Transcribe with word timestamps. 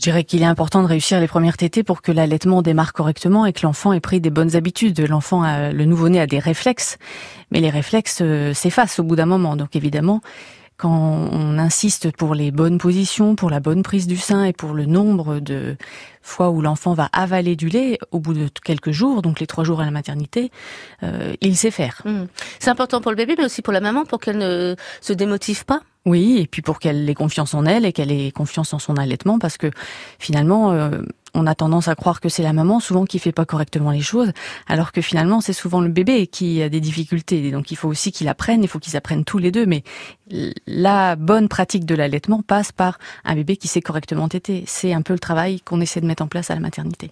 Je 0.00 0.04
dirais 0.04 0.24
qu'il 0.24 0.40
est 0.40 0.46
important 0.46 0.82
de 0.82 0.86
réussir 0.86 1.20
les 1.20 1.28
premières 1.28 1.58
tétées 1.58 1.82
pour 1.82 2.00
que 2.00 2.10
l'allaitement 2.10 2.62
démarre 2.62 2.94
correctement 2.94 3.44
et 3.44 3.52
que 3.52 3.60
l'enfant 3.64 3.92
ait 3.92 4.00
pris 4.00 4.18
des 4.18 4.30
bonnes 4.30 4.56
habitudes. 4.56 4.98
L'enfant, 5.06 5.42
le 5.42 5.84
nouveau-né 5.84 6.18
a 6.18 6.26
des 6.26 6.38
réflexes, 6.38 6.96
mais 7.50 7.60
les 7.60 7.68
réflexes 7.68 8.20
euh, 8.22 8.54
s'effacent 8.54 8.98
au 8.98 9.02
bout 9.02 9.14
d'un 9.14 9.26
moment. 9.26 9.56
Donc 9.56 9.76
évidemment, 9.76 10.22
quand 10.78 11.28
on 11.30 11.58
insiste 11.58 12.16
pour 12.16 12.34
les 12.34 12.50
bonnes 12.50 12.78
positions, 12.78 13.34
pour 13.34 13.50
la 13.50 13.60
bonne 13.60 13.82
prise 13.82 14.06
du 14.06 14.16
sein 14.16 14.44
et 14.44 14.54
pour 14.54 14.72
le 14.72 14.86
nombre 14.86 15.38
de 15.38 15.76
fois 16.22 16.48
où 16.48 16.62
l'enfant 16.62 16.94
va 16.94 17.10
avaler 17.12 17.54
du 17.54 17.68
lait 17.68 17.98
au 18.10 18.20
bout 18.20 18.32
de 18.32 18.48
quelques 18.64 18.92
jours, 18.92 19.20
donc 19.20 19.38
les 19.38 19.46
trois 19.46 19.64
jours 19.64 19.82
à 19.82 19.84
la 19.84 19.90
maternité, 19.90 20.50
euh, 21.02 21.34
il 21.42 21.58
sait 21.58 21.70
faire. 21.70 22.00
Mmh. 22.06 22.22
C'est 22.58 22.70
important 22.70 23.02
pour 23.02 23.10
le 23.10 23.18
bébé, 23.18 23.34
mais 23.36 23.44
aussi 23.44 23.60
pour 23.60 23.74
la 23.74 23.82
maman, 23.82 24.06
pour 24.06 24.18
qu'elle 24.18 24.38
ne 24.38 24.76
se 25.02 25.12
démotive 25.12 25.66
pas 25.66 25.82
oui, 26.06 26.38
et 26.38 26.46
puis 26.46 26.62
pour 26.62 26.78
qu'elle 26.78 27.08
ait 27.08 27.14
confiance 27.14 27.52
en 27.52 27.66
elle 27.66 27.84
et 27.84 27.92
qu'elle 27.92 28.10
ait 28.10 28.30
confiance 28.30 28.72
en 28.72 28.78
son 28.78 28.96
allaitement, 28.96 29.38
parce 29.38 29.58
que 29.58 29.70
finalement, 30.18 30.72
euh, 30.72 31.02
on 31.34 31.46
a 31.46 31.54
tendance 31.54 31.88
à 31.88 31.94
croire 31.94 32.20
que 32.20 32.28
c'est 32.28 32.42
la 32.42 32.52
maman 32.52 32.80
souvent 32.80 33.04
qui 33.04 33.18
fait 33.18 33.32
pas 33.32 33.44
correctement 33.44 33.90
les 33.90 34.00
choses, 34.00 34.32
alors 34.66 34.92
que 34.92 35.00
finalement 35.00 35.40
c'est 35.40 35.52
souvent 35.52 35.80
le 35.80 35.88
bébé 35.88 36.26
qui 36.26 36.62
a 36.62 36.68
des 36.68 36.80
difficultés. 36.80 37.50
donc 37.50 37.70
il 37.70 37.76
faut 37.76 37.88
aussi 37.88 38.12
qu'il 38.12 38.28
apprenne, 38.28 38.62
il 38.62 38.68
faut 38.68 38.78
qu'ils 38.78 38.96
apprennent 38.96 39.24
tous 39.24 39.38
les 39.38 39.50
deux. 39.50 39.66
Mais 39.66 39.84
la 40.66 41.16
bonne 41.16 41.48
pratique 41.48 41.84
de 41.84 41.94
l'allaitement 41.94 42.42
passe 42.42 42.72
par 42.72 42.98
un 43.24 43.34
bébé 43.34 43.56
qui 43.56 43.68
sait 43.68 43.82
correctement 43.82 44.28
téter. 44.28 44.64
C'est 44.66 44.92
un 44.92 45.02
peu 45.02 45.12
le 45.12 45.18
travail 45.18 45.60
qu'on 45.60 45.80
essaie 45.80 46.00
de 46.00 46.06
mettre 46.06 46.22
en 46.22 46.28
place 46.28 46.50
à 46.50 46.54
la 46.54 46.60
maternité. 46.60 47.08